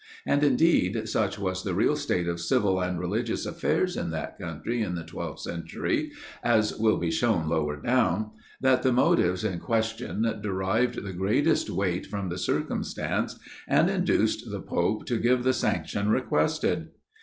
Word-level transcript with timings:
And, 0.25 0.43
indeed, 0.43 1.07
such 1.07 1.37
was 1.37 1.63
the 1.63 1.75
real 1.75 1.95
state 1.95 2.27
of 2.27 2.41
civil 2.41 2.81
and 2.81 2.99
religious 2.99 3.45
affairs 3.45 3.95
in 3.95 4.09
that 4.09 4.39
country 4.39 4.81
in 4.81 4.95
the 4.95 5.03
12th 5.03 5.41
century, 5.41 6.11
as 6.43 6.75
will 6.75 6.97
be 6.97 7.11
shown 7.11 7.47
lower 7.47 7.75
down, 7.79 8.31
that 8.59 8.81
the 8.81 8.91
motives 8.91 9.43
in 9.43 9.59
question, 9.59 10.23
derived 10.41 11.03
the 11.03 11.13
greatest 11.13 11.69
weight 11.69 12.07
from 12.07 12.29
the 12.29 12.39
circumstance, 12.39 13.37
and 13.67 13.91
induced 13.91 14.49
the 14.49 14.59
pope 14.61 15.05
to 15.05 15.19
give 15.19 15.43
the 15.43 15.53
sanction 15.53 16.09
requested. 16.09 16.87